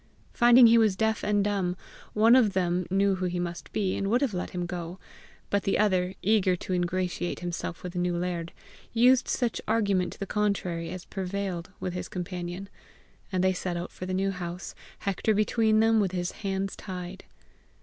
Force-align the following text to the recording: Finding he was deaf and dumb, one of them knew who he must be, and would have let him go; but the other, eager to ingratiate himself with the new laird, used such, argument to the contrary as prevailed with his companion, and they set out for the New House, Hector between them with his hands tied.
Finding 0.33 0.65
he 0.65 0.79
was 0.79 0.95
deaf 0.95 1.23
and 1.23 1.43
dumb, 1.43 1.77
one 2.13 2.35
of 2.35 2.53
them 2.53 2.87
knew 2.89 3.13
who 3.13 3.25
he 3.25 3.39
must 3.39 3.71
be, 3.71 3.95
and 3.95 4.09
would 4.09 4.21
have 4.21 4.33
let 4.33 4.49
him 4.49 4.65
go; 4.65 4.97
but 5.51 5.61
the 5.61 5.77
other, 5.77 6.15
eager 6.23 6.55
to 6.55 6.73
ingratiate 6.73 7.41
himself 7.41 7.83
with 7.83 7.93
the 7.93 7.99
new 7.99 8.17
laird, 8.17 8.51
used 8.93 9.27
such, 9.27 9.61
argument 9.67 10.13
to 10.13 10.19
the 10.19 10.25
contrary 10.25 10.89
as 10.89 11.05
prevailed 11.05 11.69
with 11.79 11.93
his 11.93 12.09
companion, 12.09 12.67
and 13.31 13.43
they 13.43 13.53
set 13.53 13.77
out 13.77 13.91
for 13.91 14.07
the 14.07 14.13
New 14.15 14.31
House, 14.31 14.73
Hector 14.97 15.35
between 15.35 15.81
them 15.81 15.99
with 15.99 16.13
his 16.13 16.31
hands 16.31 16.75
tied. 16.75 17.25